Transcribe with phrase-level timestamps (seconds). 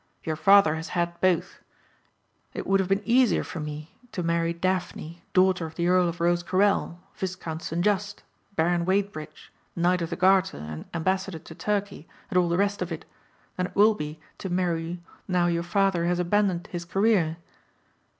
[0.23, 1.59] Your father has had both.
[2.55, 6.19] It would have been easier for me to marry Daphne, daughter of the Earl of
[6.19, 7.83] Rosecarrel, Viscount St.
[7.85, 8.23] Just,
[8.55, 12.91] Baron Wadebridge, Knight of the Garter, and Ambassador to Turkey, and all the rest of
[12.91, 13.05] it,
[13.57, 17.37] than it will be to marry you now your father has abandoned his career."